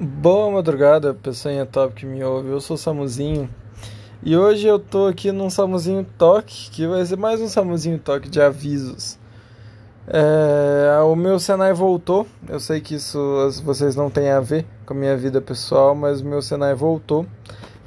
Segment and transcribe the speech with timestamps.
[0.00, 2.48] Boa madrugada, pessoinha top que me ouve.
[2.48, 3.48] Eu sou o Samuzinho.
[4.24, 8.28] E hoje eu tô aqui num Samuzinho Toque, que vai ser mais um Samuzinho Toque
[8.28, 9.16] de avisos.
[10.08, 12.26] É, o meu Senai voltou.
[12.48, 13.16] Eu sei que isso
[13.64, 17.24] vocês não têm a ver com a minha vida pessoal, mas o meu Senai voltou.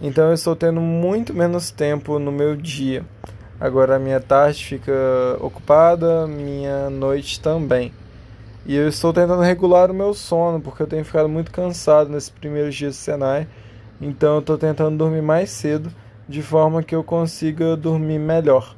[0.02, 3.06] Então eu estou tendo muito menos tempo no meu dia.
[3.60, 4.94] Agora a minha tarde fica
[5.42, 7.92] ocupada, minha noite também.
[8.68, 12.30] E eu estou tentando regular o meu sono, porque eu tenho ficado muito cansado nesses
[12.30, 13.48] primeiros dias de Senai.
[14.02, 15.90] Então eu estou tentando dormir mais cedo,
[16.28, 18.76] de forma que eu consiga dormir melhor.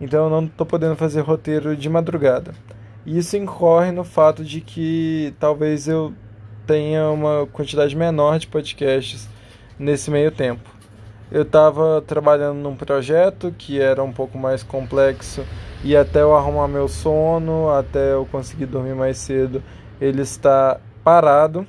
[0.00, 2.54] Então eu não estou podendo fazer roteiro de madrugada.
[3.04, 6.14] E isso incorre no fato de que talvez eu
[6.66, 9.28] tenha uma quantidade menor de podcasts
[9.78, 10.70] nesse meio tempo.
[11.30, 15.44] Eu estava trabalhando num projeto que era um pouco mais complexo
[15.82, 19.62] e até eu arrumar meu sono, até eu conseguir dormir mais cedo,
[20.00, 21.66] ele está parado.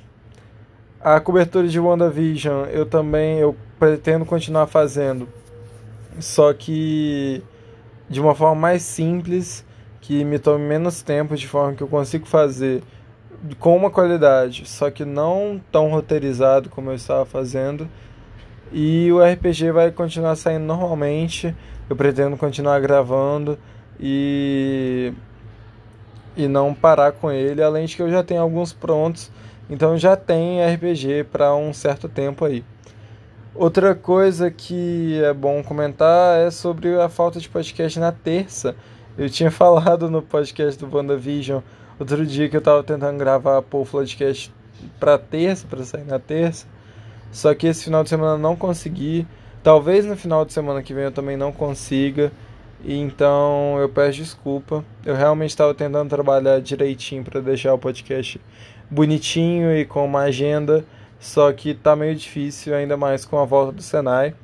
[1.00, 5.28] A cobertura de WandaVision eu também eu pretendo continuar fazendo,
[6.20, 7.42] só que
[8.08, 9.64] de uma forma mais simples,
[10.00, 12.82] que me tome menos tempo, de forma que eu consigo fazer
[13.58, 17.88] com uma qualidade, só que não tão roteirizado como eu estava fazendo.
[18.70, 21.54] E o RPG vai continuar saindo normalmente.
[21.90, 23.58] Eu pretendo continuar gravando
[24.02, 25.12] e
[26.36, 29.30] e não parar com ele, além de que eu já tenho alguns prontos,
[29.68, 32.64] então já tem RPG para um certo tempo aí.
[33.54, 38.74] Outra coisa que é bom comentar é sobre a falta de podcast na terça.
[39.16, 41.60] Eu tinha falado no podcast do WandaVision
[41.98, 44.52] outro dia que eu estava tentando gravar o podcast
[44.98, 46.66] para terça, para sair na terça.
[47.30, 49.26] Só que esse final de semana não consegui.
[49.62, 52.32] Talvez no final de semana que vem eu também não consiga.
[52.84, 54.84] Então eu peço desculpa.
[55.04, 58.40] Eu realmente estava tentando trabalhar direitinho para deixar o podcast
[58.90, 60.84] bonitinho e com uma agenda,
[61.18, 64.34] só que tá meio difícil, ainda mais com a volta do Senai.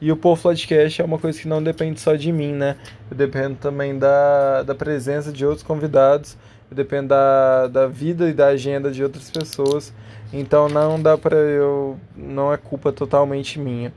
[0.00, 2.76] E o Povo Podcast é uma coisa que não depende só de mim, né?
[3.10, 6.38] Eu dependo também da, da presença de outros convidados,
[6.70, 9.92] eu dependo da, da vida e da agenda de outras pessoas.
[10.32, 11.98] Então não dá pra eu.
[12.16, 13.92] Não é culpa totalmente minha.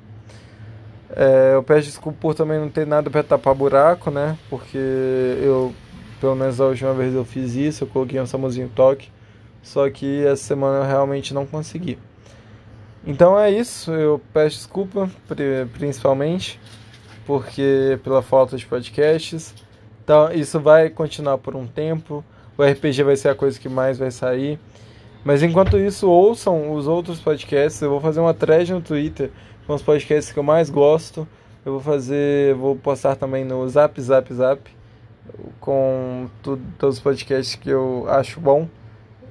[1.16, 4.38] É, eu peço desculpa por também não ter nada para tapar buraco, né?
[4.50, 5.74] Porque eu,
[6.20, 9.10] pelo menos a última vez eu fiz isso, eu coloquei um Samuzinho Toque.
[9.62, 11.98] Só que essa semana eu realmente não consegui.
[13.06, 15.10] Então é isso, eu peço desculpa,
[15.74, 16.60] principalmente,
[17.26, 19.54] porque pela falta de podcasts.
[20.04, 22.24] Então, isso vai continuar por um tempo.
[22.58, 24.60] O RPG vai ser a coisa que mais vai sair.
[25.24, 27.82] Mas enquanto isso, ouçam os outros podcasts.
[27.82, 29.32] Eu vou fazer uma thread no Twitter
[29.66, 31.28] com os podcasts que eu mais gosto.
[31.66, 34.62] Eu vou fazer, vou postar também no Zap Zap Zap
[35.60, 38.68] com tudo, todos os podcasts que eu acho bom.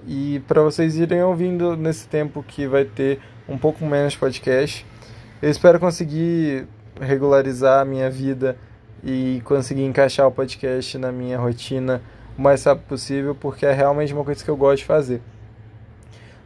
[0.07, 4.87] E para vocês irem ouvindo nesse tempo que vai ter um pouco menos podcast.
[5.43, 6.67] Eu espero conseguir
[7.01, 8.57] regularizar a minha vida
[9.03, 12.03] e conseguir encaixar o podcast na minha rotina
[12.39, 15.21] o mais rápido possível, porque é realmente uma coisa que eu gosto de fazer.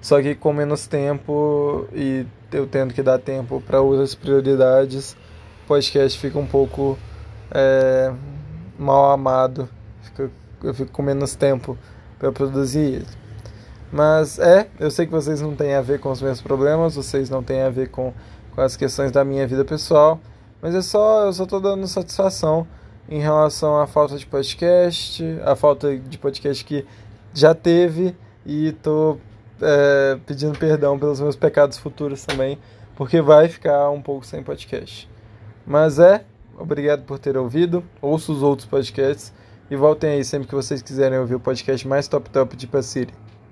[0.04, 5.16] Só que com menos tempo e eu tendo que dar tempo para outras prioridades,
[5.64, 6.98] o podcast fica um pouco
[7.50, 8.12] é,
[8.78, 9.66] mal amado.
[10.02, 10.30] Fica,
[10.62, 11.78] eu fico com menos tempo
[12.18, 13.06] para produzir.
[13.90, 17.30] Mas é, eu sei que vocês não têm a ver com os meus problemas, vocês
[17.30, 18.12] não têm a ver com,
[18.54, 20.20] com as questões da minha vida pessoal,
[20.60, 22.66] mas é só, eu só tô dando satisfação
[23.08, 26.84] em relação à falta de podcast, a falta de podcast que
[27.32, 28.14] já teve
[28.44, 29.16] e tô
[29.60, 32.58] é, pedindo perdão pelos meus pecados futuros também,
[32.96, 35.08] porque vai ficar um pouco sem podcast.
[35.66, 36.24] Mas é,
[36.58, 39.32] obrigado por ter ouvido, ouço os outros podcasts
[39.70, 43.23] e voltem aí sempre que vocês quiserem ouvir o podcast mais top top de Passiri.